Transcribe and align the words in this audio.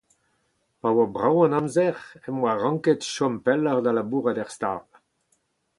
Pa 0.81 0.89
oa 0.99 1.05
brav 1.15 1.37
an 1.43 1.57
amzer 1.59 1.97
em 2.27 2.35
boa 2.41 2.53
ranket 2.63 3.01
chom 3.13 3.33
pelloc’h 3.45 3.83
da 3.85 3.91
labourat 3.93 4.37
er 4.43 4.49
stal. 4.55 4.81